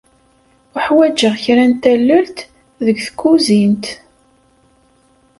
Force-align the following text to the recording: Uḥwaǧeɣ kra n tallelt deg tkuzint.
Uḥwaǧeɣ 0.75 1.33
kra 1.43 1.65
n 1.71 1.73
tallelt 1.81 2.37
deg 2.85 2.97
tkuzint. 3.07 3.85